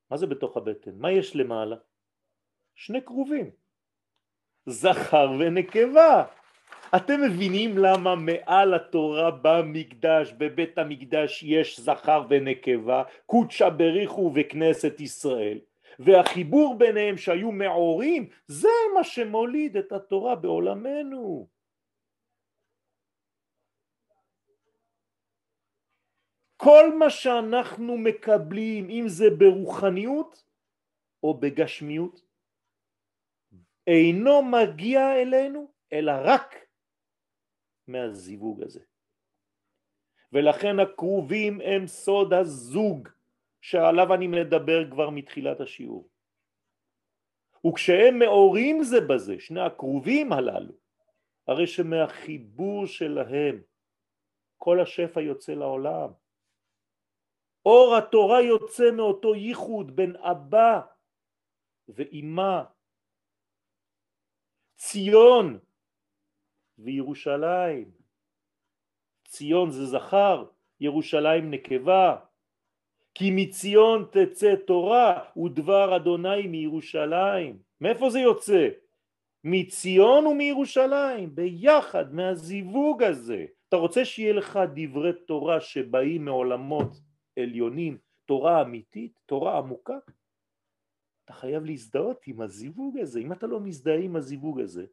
[0.10, 0.91] מה זה בתוך הבטן?
[0.97, 1.76] מה יש למעלה?
[2.76, 3.52] שני קרובים,
[4.65, 6.26] זכר ונקבה.
[6.95, 15.60] אתם מבינים למה מעל התורה במקדש, בבית המקדש יש זכר ונקבה, קודשא בריחו וכנסת ישראל,
[16.00, 21.47] והחיבור ביניהם שהיו מעורים, זה מה שמוליד את התורה בעולמנו.
[26.58, 30.43] כל מה שאנחנו מקבלים, אם זה ברוחניות
[31.23, 32.21] או בגשמיות,
[33.88, 36.66] אינו מגיע אלינו אלא רק
[37.88, 38.80] מהזיווג הזה.
[40.34, 43.10] ולכן הקרובים הם סוד הזוג
[43.62, 46.10] שעליו אני מדבר כבר מתחילת השיעור.
[47.67, 50.73] וכשהם מאורים זה בזה, שני הקרובים הללו,
[51.47, 53.62] הרי שמהחיבור שלהם
[54.58, 56.10] כל השפע יוצא לעולם.
[57.65, 60.82] אור התורה יוצא מאותו ייחוד בין אבא
[61.88, 62.63] ואימה
[64.76, 65.60] ציון
[66.79, 67.91] וירושלים.
[69.27, 70.45] ציון זה זכר,
[70.79, 72.15] ירושלים נקבה.
[73.13, 77.57] כי מציון תצא תורה ודבר אדוני מירושלים.
[77.81, 78.69] מאיפה זה יוצא?
[79.43, 83.45] מציון ומירושלים, ביחד, מהזיווג הזה.
[83.69, 86.91] אתה רוצה שיהיה לך דברי תורה שבאים מעולמות
[87.39, 89.97] עליונים, תורה אמיתית, תורה עמוקה?
[91.25, 94.85] אתה חייב להזדהות עם הזיווג הזה, אם אתה לא מזדהה עם הזיווג הזה,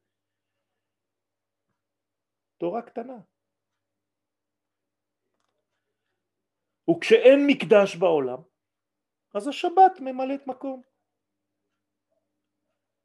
[2.64, 3.18] תורה קטנה.
[6.90, 8.38] וכשאין מקדש בעולם,
[9.34, 10.82] אז השבת ממלאת מקום.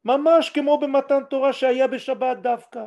[0.04, 2.86] ממש כמו במתן תורה שהיה בשבת דווקא.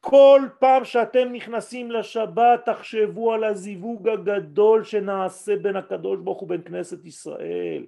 [0.00, 6.62] כל פעם שאתם נכנסים לשבת תחשבו על הזיווג הגדול שנעשה בין הקדוש ברוך הוא בין
[6.62, 7.86] כנסת ישראל.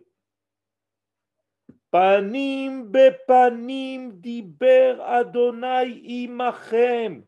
[1.91, 7.21] פנים בפנים דיבר אדוני עמכם.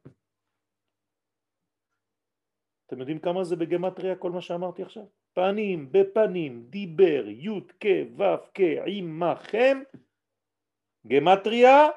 [2.90, 5.02] אתם יודעים כמה זה בגמטריה כל מה שאמרתי עכשיו?
[5.32, 7.86] פנים בפנים דיבר י' כ'
[8.18, 8.22] ו'
[8.54, 9.82] כ' עמכם
[11.06, 11.88] גמטריה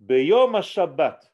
[0.00, 1.30] ביום השבת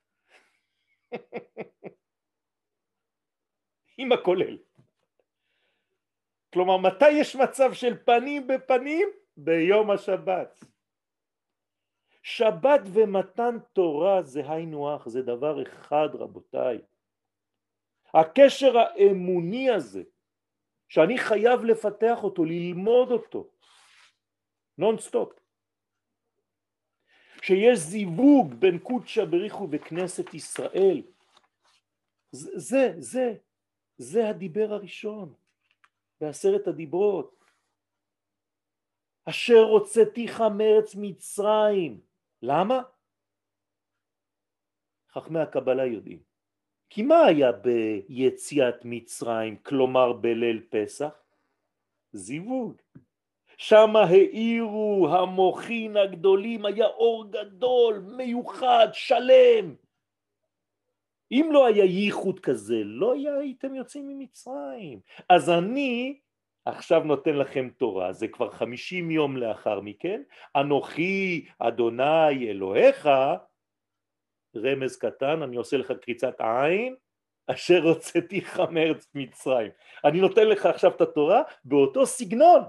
[3.99, 4.59] עם הכולל
[6.53, 9.09] כלומר מתי יש מצב של פנים בפנים?
[9.37, 10.65] ביום השבת.
[12.23, 16.79] שבת ומתן תורה זה היינו הך, זה דבר אחד רבותיי.
[18.21, 20.03] הקשר האמוני הזה,
[20.89, 23.51] שאני חייב לפתח אותו, ללמוד אותו,
[24.79, 25.33] נונסטופ.
[27.43, 31.03] שיש זיווג בין קודשא בריחו וכנסת ישראל,
[32.33, 33.35] זה, זה,
[33.99, 35.35] זה, הדיבר הראשון
[36.21, 37.45] בעשרת הדיברות.
[39.25, 42.01] אשר הוצאתיך מארץ מצרים.
[42.43, 42.83] למה?
[45.11, 46.36] חכמי הקבלה יודעים.
[46.91, 51.23] כי מה היה ביציאת מצרים, כלומר בליל פסח?
[52.13, 52.75] זיווג.
[53.57, 59.75] שם האירו המוחין הגדולים, היה אור גדול, מיוחד, שלם.
[61.33, 65.01] אם לא היה ייחוד כזה, לא הייתם יוצאים ממצרים.
[65.29, 66.19] אז אני
[66.65, 70.23] עכשיו נותן לכם תורה, זה כבר חמישים יום לאחר מכן,
[70.57, 73.09] אנוכי אדוני אלוהיך,
[74.57, 76.97] רמז קטן, אני עושה לך קריצת עין,
[77.47, 79.71] אשר הוצאתיך מארץ מצרים.
[80.05, 82.63] אני נותן לך עכשיו את התורה באותו סגנון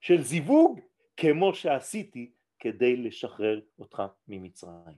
[0.00, 0.80] של זיווג
[1.16, 4.96] כמו שעשיתי כדי לשחרר אותך ממצרים.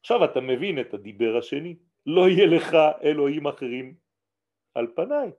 [0.00, 3.94] עכשיו אתה מבין את הדיבר השני, לא יהיה לך אלוהים אחרים
[4.74, 5.30] על פניי.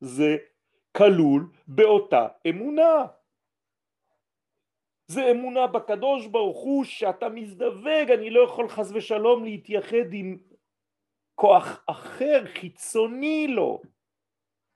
[0.00, 0.36] זה
[0.96, 3.06] כלול באותה אמונה.
[5.08, 10.38] זה אמונה בקדוש ברוך הוא שאתה מזדווג, אני לא יכול חס ושלום להתייחד עם
[11.34, 13.82] כוח אחר, חיצוני לו.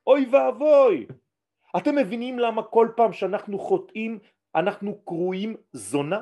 [0.06, 1.06] אוי ואבוי.
[1.76, 4.18] אתם מבינים למה כל פעם שאנחנו חוטאים
[4.54, 6.20] אנחנו קרויים זונה?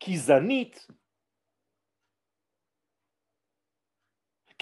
[0.00, 0.86] כי זנית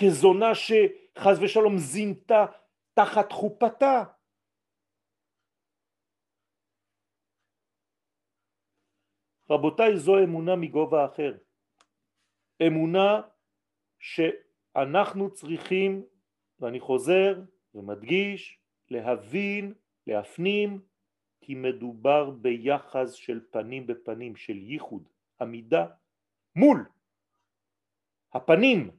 [0.00, 2.46] כזונה שחז ושלום זינתה
[2.94, 4.21] תחת חופתה.
[9.52, 11.36] רבותיי, זו אמונה מגובה אחר.
[12.66, 13.20] אמונה
[13.98, 16.04] שאנחנו צריכים,
[16.60, 17.40] ואני חוזר
[17.74, 18.58] ומדגיש,
[18.90, 19.74] להבין,
[20.06, 20.80] להפנים,
[21.40, 25.08] כי מדובר ביחס של פנים בפנים, של ייחוד,
[25.40, 25.86] עמידה
[26.56, 26.84] מול
[28.32, 28.90] הפנים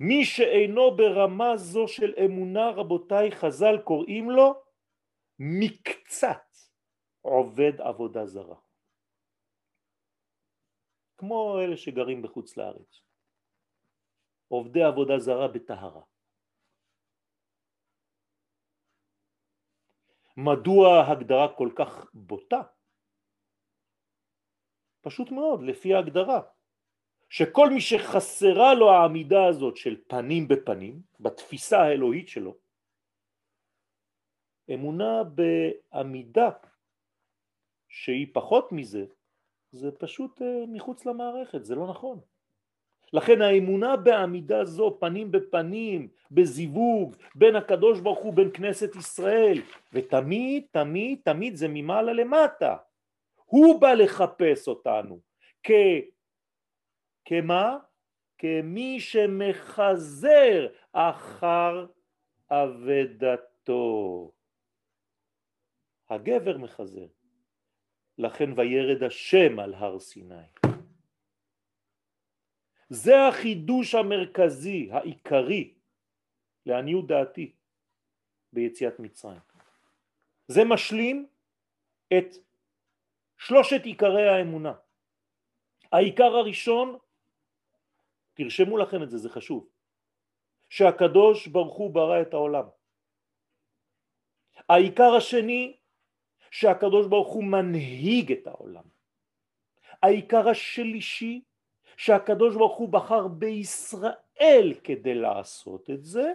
[0.00, 4.62] מי שאינו ברמה זו של אמונה רבותיי חז"ל קוראים לו
[5.38, 6.56] מקצת
[7.20, 8.56] עובד עבודה זרה
[11.20, 13.02] כמו אלה שגרים בחוץ לארץ.
[14.48, 16.02] עובדי עבודה זרה בטהרה.
[20.36, 22.62] מדוע הגדרה כל כך בוטה?
[25.00, 26.40] פשוט מאוד, לפי ההגדרה.
[27.28, 32.56] שכל מי שחסרה לו העמידה הזאת של פנים בפנים, בתפיסה האלוהית שלו,
[34.74, 36.50] אמונה בעמידה
[37.88, 39.06] שהיא פחות מזה,
[39.72, 42.20] זה פשוט אה, מחוץ למערכת, זה לא נכון.
[43.12, 49.58] לכן האמונה בעמידה זו פנים בפנים, בזיווג, בין הקדוש ברוך הוא, בין כנסת ישראל,
[49.92, 52.76] ותמיד, תמיד, תמיד זה ממעלה למטה.
[53.44, 55.20] הוא בא לחפש אותנו,
[55.62, 55.70] כ...
[57.24, 57.78] כמה?
[58.38, 61.86] כמי שמחזר אחר
[62.50, 64.32] אבדתו.
[66.10, 67.06] הגבר מחזר,
[68.20, 70.34] לכן וירד השם על הר סיני.
[72.88, 75.74] זה החידוש המרכזי, העיקרי,
[76.66, 77.52] לעניות דעתי,
[78.52, 79.40] ביציאת מצרים.
[80.48, 81.26] זה משלים
[82.18, 82.26] את
[83.38, 84.74] שלושת עיקרי האמונה.
[85.92, 86.98] העיקר הראשון
[88.34, 89.68] תרשמו לכם את זה, זה חשוב,
[90.68, 92.64] שהקדוש ברוך הוא ברא את העולם.
[94.68, 95.79] העיקר השני,
[96.50, 98.84] שהקדוש ברוך הוא מנהיג את העולם.
[100.02, 101.42] העיקר השלישי,
[101.96, 106.32] שהקדוש ברוך הוא בחר בישראל כדי לעשות את זה,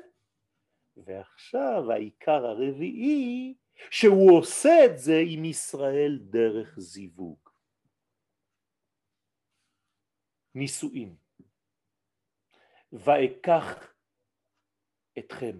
[0.98, 3.54] ועכשיו העיקר הרביעי,
[3.92, 7.50] שהוא עושה את זה עם ישראל דרך זיווג.
[10.56, 11.16] נישואין.
[12.92, 13.94] ואקח
[15.20, 15.60] אתכם.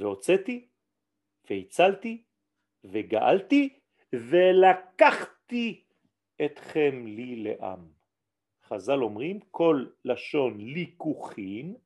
[0.00, 0.68] והוצאתי,
[1.50, 2.24] והצלתי,
[2.84, 3.78] וגאלתי,
[4.12, 5.84] ולקחתי
[6.44, 7.92] אתכם לי לעם.
[8.62, 11.76] חז"ל אומרים כל לשון ליקוחין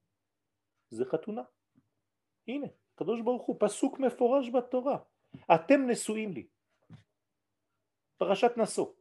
[0.90, 1.42] זה חתונה.
[2.48, 4.98] הנה, הקדוש ברוך הוא, פסוק מפורש בתורה,
[5.54, 6.46] אתם נשואים לי.
[8.16, 8.92] פרשת נשוא.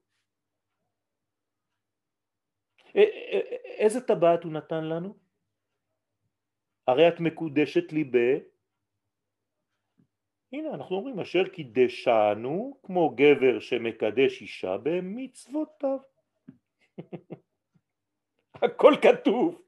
[3.65, 5.17] איזה טבעת הוא נתן לנו?
[6.87, 8.17] הרי את מקודשת לי ב...
[10.53, 15.97] הנה אנחנו אומרים אשר קידשנו כמו גבר שמקדש אישה במצוותיו.
[18.63, 19.61] הכל כתוב.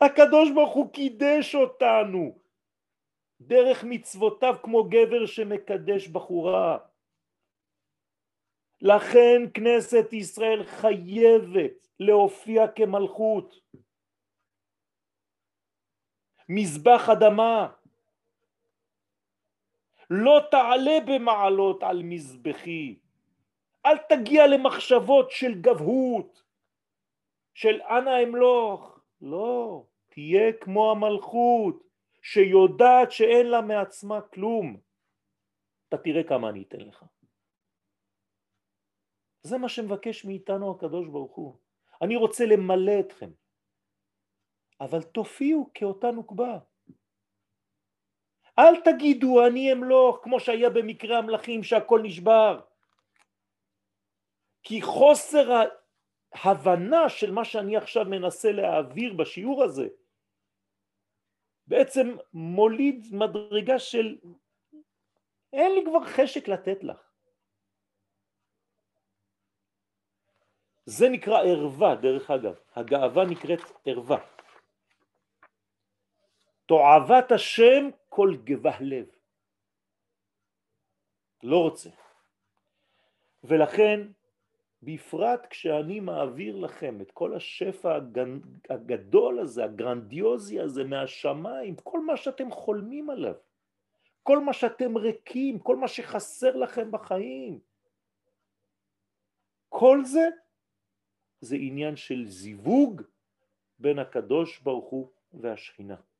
[0.00, 2.38] הקדוש ברוך הוא קידש אותנו
[3.40, 6.78] דרך מצוותיו כמו גבר שמקדש בחורה.
[8.80, 13.54] לכן כנסת ישראל חייבת להופיע כמלכות.
[16.48, 17.81] מזבח אדמה
[20.14, 22.98] לא תעלה במעלות על מזבחי
[23.86, 26.42] אל תגיע למחשבות של גבהות
[27.54, 31.84] של אנא אמלוך לא תהיה כמו המלכות
[32.22, 34.76] שיודעת שאין לה מעצמה כלום
[35.88, 37.04] אתה תראה כמה אני אתן לך.
[39.42, 41.56] זה מה שמבקש מאיתנו הקדוש ברוך הוא.
[42.02, 43.30] אני רוצה למלא אתכם,
[44.80, 46.58] אבל תופיעו כאותה נוקבה.
[48.58, 52.60] אל תגידו אני אמלוך כמו שהיה במקרה המלכים שהכל נשבר.
[54.62, 55.62] כי חוסר
[56.32, 59.88] ההבנה של מה שאני עכשיו מנסה להעביר בשיעור הזה
[61.66, 64.18] בעצם מוליד מדרגה של
[65.52, 67.12] אין לי כבר חשק לתת לך.
[70.86, 74.18] זה נקרא ערווה דרך אגב, הגאווה נקראת ערווה.
[76.66, 79.06] תועבת השם כל גבה לב.
[81.42, 81.90] לא רוצה.
[83.44, 84.00] ולכן
[84.82, 87.98] בפרט כשאני מעביר לכם את כל השפע
[88.70, 93.34] הגדול הזה, הגרנדיוזי הזה מהשמיים, כל מה שאתם חולמים עליו,
[94.22, 97.60] כל מה שאתם ריקים, כל מה שחסר לכם בחיים,
[99.68, 100.28] כל זה
[101.40, 103.02] זה עניין של זיווג
[103.78, 106.11] בין הקדוש ברוך הוא והשכינה.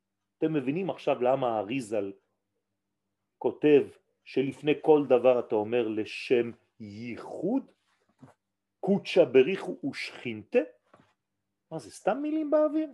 [0.43, 2.11] אתם מבינים עכשיו למה האריזל
[3.37, 3.87] כותב
[4.23, 7.71] שלפני כל דבר אתה אומר לשם ייחוד?
[8.79, 10.59] קוצ'ה בריחו ושכינתה?
[11.71, 12.89] מה זה סתם מילים באוויר?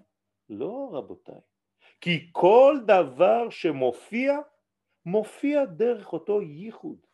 [0.49, 1.41] לא רבותיי.
[2.01, 4.37] כי כל דבר שמופיע,
[5.05, 7.05] מופיע דרך אותו ייחוד.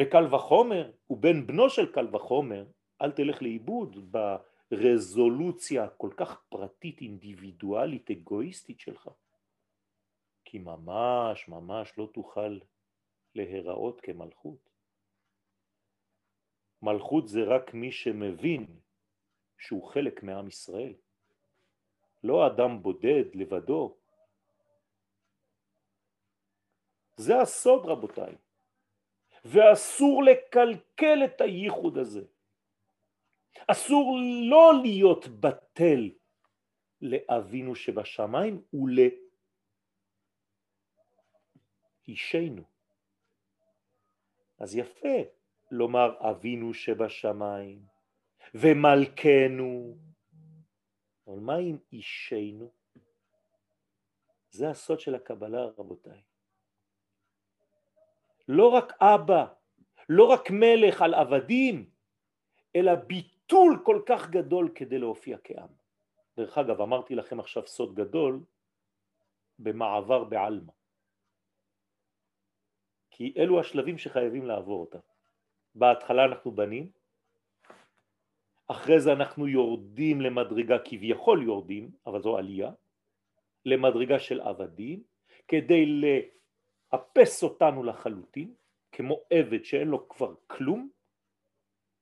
[0.00, 2.66] וקל וחומר, הוא בן בנו של קל וחומר,
[3.02, 4.12] אל תלך לאיבוד
[4.70, 9.08] ברזולוציה הכל כך פרטית, אינדיבידואלית, אגואיסטית שלך.
[10.44, 12.58] כי ממש ממש לא תוכל
[13.34, 14.70] להיראות כמלכות.
[16.82, 18.66] מלכות זה רק מי שמבין
[19.58, 20.94] שהוא חלק מעם ישראל.
[22.24, 23.96] לא אדם בודד לבדו.
[27.16, 28.34] זה הסוד רבותיי.
[29.44, 32.24] ואסור לקלקל את הייחוד הזה.
[33.66, 34.18] אסור
[34.50, 36.10] לא להיות בטל
[37.00, 38.62] לאבינו שבשמיים
[42.06, 42.62] ולאישנו.
[44.58, 45.16] אז יפה
[45.70, 47.82] לומר אבינו שבשמיים
[48.54, 49.96] ומלכנו,
[51.26, 52.72] אבל מה עם אישנו?
[54.50, 56.22] זה הסוד של הקבלה רבותיי.
[58.48, 59.46] לא רק אבא,
[60.08, 61.90] לא רק מלך על עבדים,
[62.76, 62.92] אלא
[63.46, 65.68] ביטול כל כך גדול כדי להופיע כעם.
[66.36, 68.40] דרך אגב, אמרתי לכם עכשיו סוד גדול
[69.58, 70.72] במעבר בעלמא.
[73.10, 74.98] כי אלו השלבים שחייבים לעבור אותם.
[75.74, 76.90] בהתחלה אנחנו בנים,
[78.66, 82.70] אחרי זה אנחנו יורדים למדרגה כביכול יורדים, אבל זו עלייה,
[83.64, 85.02] למדרגה של עבדים,
[85.48, 88.54] כדי לאפס אותנו לחלוטין,
[88.92, 90.95] כמו עבד שאין לו כבר כלום,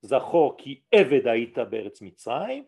[0.05, 2.64] זכור כי עבד היית בארץ מצרים,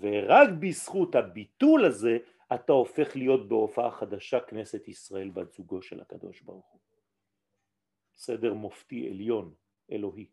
[0.00, 2.18] ורק בזכות הביטול הזה
[2.54, 6.80] אתה הופך להיות בהופעה חדשה כנסת ישראל בת זוגו של הקדוש ברוך הוא.
[8.16, 9.54] סדר מופתי עליון,
[9.92, 10.26] אלוהי.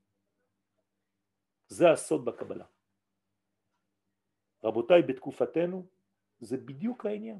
[1.67, 2.65] זה הסוד בקבלה.
[4.63, 5.85] רבותיי, בתקופתנו
[6.39, 7.39] זה בדיוק העניין.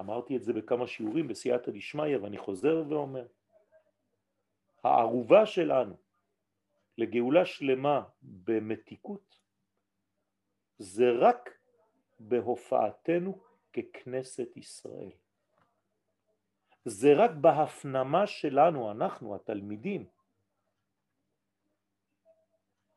[0.00, 3.26] אמרתי את זה בכמה שיעורים בסייעתא דשמיא ואני חוזר ואומר,
[4.82, 5.96] הערובה שלנו
[6.98, 9.40] לגאולה שלמה במתיקות
[10.78, 11.50] זה רק
[12.20, 13.38] בהופעתנו
[13.72, 15.10] ככנסת ישראל.
[16.84, 20.06] זה רק בהפנמה שלנו, אנחנו התלמידים,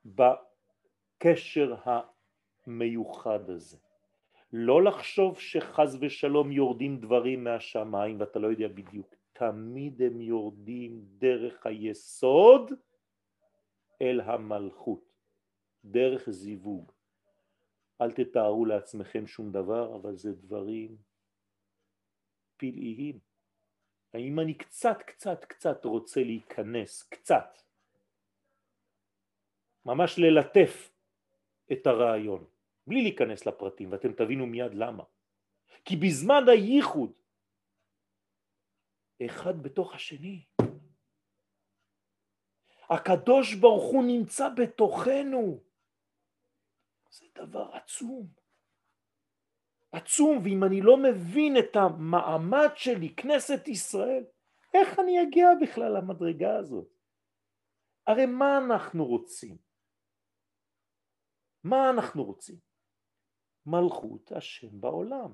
[0.06, 1.76] בקשר
[2.66, 3.78] המיוחד הזה.
[4.54, 9.16] לא לחשוב שחז ושלום יורדים דברים מהשמיים ואתה לא יודע בדיוק.
[9.34, 12.72] תמיד הם יורדים דרך היסוד
[14.02, 15.14] אל המלכות,
[15.86, 16.92] דרך זיווג.
[18.02, 20.98] אל תתארו לעצמכם שום דבר, אבל זה דברים
[22.58, 23.20] פלאיים.
[24.14, 27.58] האם אני קצת קצת קצת רוצה להיכנס, קצת,
[29.86, 30.92] ממש ללטף
[31.72, 32.46] את הרעיון,
[32.88, 35.04] בלי להיכנס לפרטים, ואתם תבינו מיד למה.
[35.86, 37.12] כי בזמן הייחוד,
[39.26, 40.46] אחד בתוך השני,
[42.92, 45.60] הקדוש ברוך הוא נמצא בתוכנו.
[47.10, 48.28] זה דבר עצום.
[49.92, 54.24] עצום, ואם אני לא מבין את המעמד שלי, כנסת ישראל,
[54.74, 56.88] איך אני אגיע בכלל למדרגה הזאת?
[58.08, 59.58] הרי מה אנחנו רוצים?
[61.64, 62.56] מה אנחנו רוצים?
[63.66, 65.34] מלכות השם בעולם.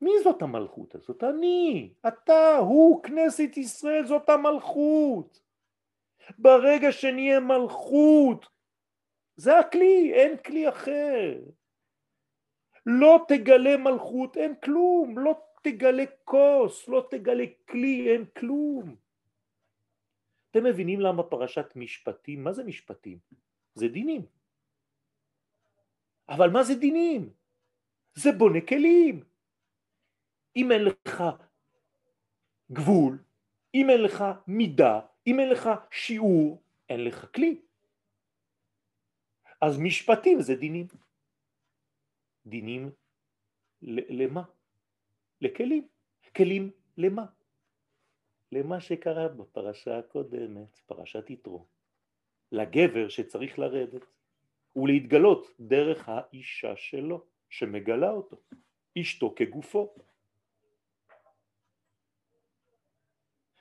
[0.00, 1.24] מי זאת המלכות הזאת?
[1.24, 5.43] אני, אתה, הוא, כנסת ישראל, זאת המלכות.
[6.38, 8.46] ברגע שנהיה מלכות,
[9.36, 11.40] זה הכלי, אין כלי אחר.
[12.86, 18.96] לא תגלה מלכות, אין כלום, לא תגלה כוס, לא תגלה כלי, אין כלום.
[20.50, 23.18] אתם מבינים למה פרשת משפטים, מה זה משפטים?
[23.74, 24.26] זה דינים.
[26.28, 27.32] אבל מה זה דינים?
[28.14, 29.24] זה בונה כלים.
[30.56, 31.22] אם אין לך
[32.72, 33.18] גבול,
[33.74, 37.60] אם אין לך מידה, אם אין לך שיעור, אין לך כלי.
[39.60, 40.86] אז משפטים זה דינים.
[42.46, 42.90] דינים
[43.82, 44.42] למה?
[45.40, 45.88] לכלים.
[46.36, 47.26] כלים למה?
[48.52, 51.66] למה שקרה בפרשה הקודמת, פרשת יתרו.
[52.52, 54.02] לגבר שצריך לרדת
[54.76, 58.36] ולהתגלות דרך האישה שלו שמגלה אותו,
[58.98, 59.94] אשתו כגופו.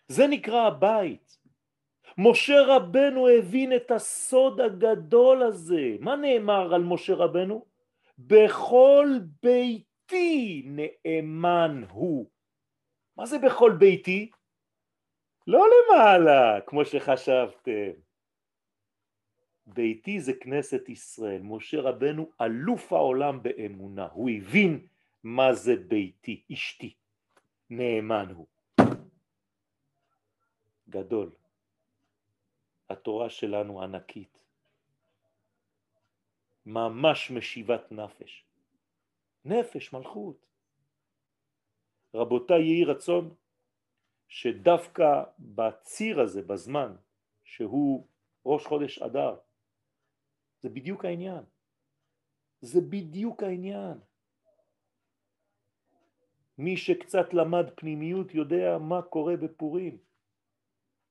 [0.08, 1.38] זה נקרא הבית.
[2.18, 5.96] משה רבנו הבין את הסוד הגדול הזה.
[6.00, 7.66] מה נאמר על משה רבנו?
[8.20, 9.08] בכל
[9.44, 12.30] ביתי נאמן הוא.
[13.18, 14.32] מה זה בכל ביתי?
[15.48, 17.92] לא למעלה, כמו שחשבתם.
[19.66, 21.42] ביתי זה כנסת ישראל.
[21.42, 24.08] משה רבנו אלוף העולם באמונה.
[24.12, 24.88] הוא הבין
[25.24, 26.94] מה זה ביתי, אשתי.
[27.70, 28.48] נאמן הוא.
[30.90, 31.43] גדול.
[32.90, 34.40] התורה שלנו ענקית.
[36.66, 38.46] ממש משיבת נפש.
[39.46, 40.46] נפש, מלכות.
[42.14, 43.36] רבותיי, יהי רצון
[44.28, 46.96] שדווקא בציר הזה, בזמן,
[47.44, 48.08] שהוא
[48.46, 49.36] ראש חודש אדר,
[50.62, 51.44] זה בדיוק העניין.
[52.62, 54.00] זה בדיוק העניין.
[56.58, 59.98] מי שקצת למד פנימיות יודע מה קורה בפורים.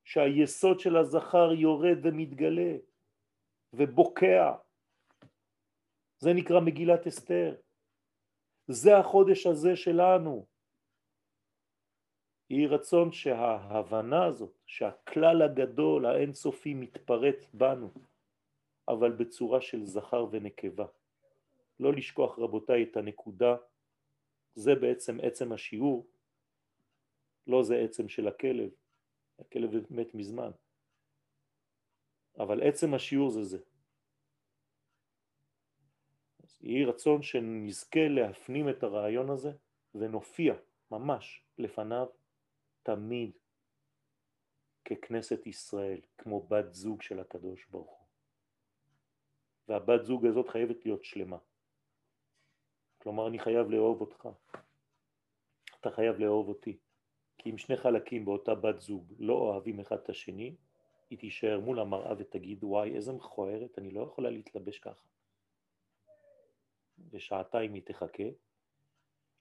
[0.03, 2.77] שהיסוד של הזכר יורד ומתגלה
[3.73, 4.55] ובוקע.
[6.19, 7.55] זה נקרא מגילת אסתר.
[8.67, 10.45] זה החודש הזה שלנו.
[12.49, 17.91] יהי רצון שההבנה הזאת, שהכלל הגדול האינסופי מתפרט בנו,
[18.87, 20.85] אבל בצורה של זכר ונקבה.
[21.79, 23.55] לא לשכוח רבותיי את הנקודה,
[24.55, 26.07] זה בעצם עצם השיעור,
[27.47, 28.69] לא זה עצם של הכלב.
[29.39, 30.51] הכלב מת מזמן.
[32.39, 33.59] אבל עצם השיעור זה זה.
[36.43, 39.51] אז יהי רצון שנזכה להפנים את הרעיון הזה
[39.95, 40.53] ונופיע
[40.91, 42.07] ממש לפניו
[42.83, 43.31] תמיד
[44.85, 48.07] ככנסת ישראל, כמו בת זוג של הקדוש ברוך הוא.
[49.67, 51.37] והבת זוג הזאת חייבת להיות שלמה.
[52.97, 54.27] כלומר, אני חייב לאהוב אותך.
[55.79, 56.77] אתה חייב לאהוב אותי.
[57.37, 60.55] כי אם שני חלקים באותה בת זוג לא אוהבים אחד את השני,
[61.09, 65.07] היא תישאר מול המראה ותגיד וואי איזה מכוערת, אני לא יכולה להתלבש ככה.
[67.11, 68.23] ושעתיים היא תחכה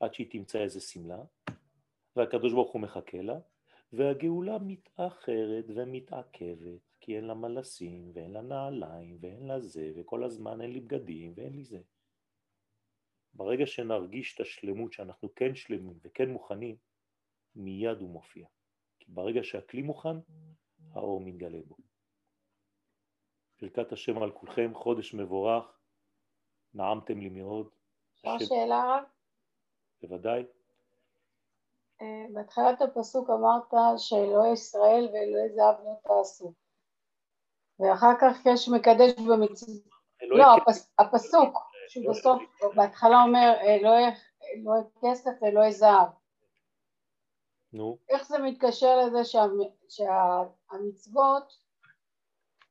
[0.01, 1.23] עד שהיא תמצא איזה סמלה,
[2.17, 3.39] והקדוש ברוך הוא מחכה לה,
[3.93, 10.25] והגאולה מתאחרת ומתעכבת, כי אין לה מה לשים, ואין לה נעליים, ואין לה זה, וכל
[10.25, 11.81] הזמן אין לי בגדים, ואין לי זה.
[13.35, 16.77] ברגע שנרגיש את השלמות שאנחנו כן שלמים וכן מוכנים,
[17.57, 18.47] מיד הוא מופיע.
[18.99, 20.17] כי ברגע שהכלי מוכן,
[20.95, 21.77] האור מתגלה בו.
[23.63, 25.65] ברכת השם על כולכם, חודש מבורך,
[26.75, 27.69] נעמתם לי מאוד.
[28.15, 29.09] אפשר שאלה רק?
[30.03, 30.45] בוודאי.
[32.01, 36.53] אה, בהתחלת הפסוק אמרת שאלוהי ישראל ואלוהי זהב לא תעשו.
[37.79, 39.93] ואחר כך יש מקדש במצוות.
[40.23, 42.43] לא, הפס, הפסוק, שבסוף,
[42.77, 44.05] בהתחלה אומר אלוהי,
[44.55, 46.09] אלוהי כסף ואלוהי זהב.
[47.73, 47.99] נו.
[48.09, 49.47] איך זה מתקשר לזה שה,
[49.89, 51.53] שהמצוות,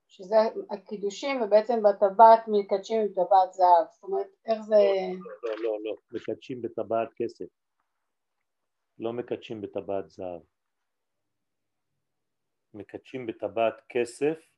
[0.08, 0.36] שזה
[0.70, 4.76] הקידושים, ובעצם בטבעת מקדשים עם טבעת זהב, זאת אומרת, איך זה...
[5.44, 7.46] לא, לא, לא, מקדשים בטבעת כסף,
[9.00, 10.42] לא מקדשים בטבעת זהב.
[12.74, 14.52] מקדשים בטבעת כסף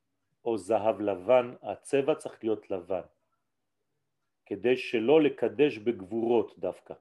[0.46, 3.02] או זהב לבן, הצבע צריך להיות לבן,
[4.46, 6.94] כדי שלא לקדש בגבורות דווקא,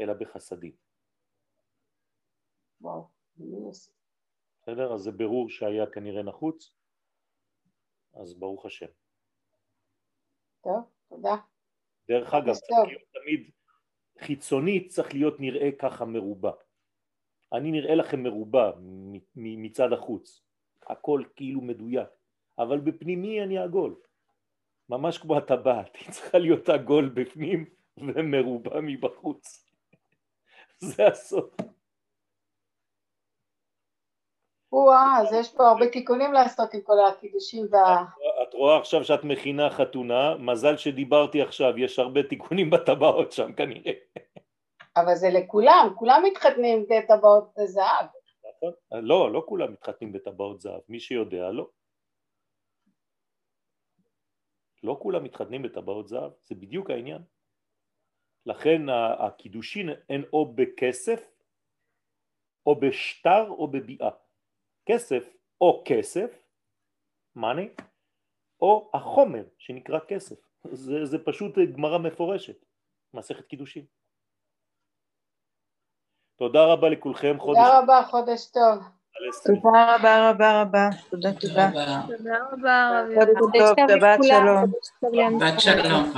[0.00, 0.89] אלא בחסדים.
[2.80, 3.08] וואו,
[4.62, 4.94] בסדר?
[4.94, 6.74] אז זה ברור שהיה כנראה נחוץ,
[8.14, 8.86] אז ברוך השם.
[10.64, 11.36] טוב, תודה.
[12.08, 13.50] דרך אגב, צריך להיות תמיד
[14.18, 16.52] חיצונית צריך להיות נראה ככה מרובע.
[17.52, 18.70] אני נראה לכם מרובע
[19.36, 20.42] מצד החוץ,
[20.86, 22.08] הכל כאילו מדויק,
[22.58, 23.96] אבל בפנימי אני עגול,
[24.88, 27.64] ממש כמו הטבעת, היא צריכה להיות עגול בפנים
[27.96, 29.66] ומרובע מבחוץ.
[30.88, 31.54] זה הסוף.
[34.72, 38.04] וואה, אז יש פה הרבה תיקונים לעשות עם כל הקידושים וה...
[38.42, 43.92] את רואה עכשיו שאת מכינה חתונה, מזל שדיברתי עכשיו, יש הרבה תיקונים בטבעות שם כנראה.
[44.96, 48.06] אבל זה לכולם, כולם מתחתנים בטבעות זהב.
[48.48, 51.68] נכון, לא, לא כולם מתחתנים בטבעות זהב, מי שיודע לא.
[54.82, 57.22] לא כולם מתחתנים בטבעות זהב, זה בדיוק העניין.
[58.46, 58.82] לכן
[59.18, 61.30] הקידושין הן או בכסף,
[62.66, 64.10] או בשטר או בביאה.
[64.90, 65.24] כסף
[65.60, 66.42] או כסף,
[67.36, 67.82] money,
[68.60, 70.36] או החומר שנקרא כסף.
[70.72, 72.64] זה, זה פשוט גמרא מפורשת,
[73.14, 73.84] מסכת קידושין.
[76.38, 77.58] תודה רבה לכולכם, חודש...
[77.58, 78.84] תודה רבה, חודש טוב.
[79.44, 81.70] תודה רבה רבה רבה, תודה תודה.
[82.06, 83.02] תודה רבה.
[83.14, 84.72] חודש טוב, שבת שלום.
[85.40, 86.12] שבת שלום.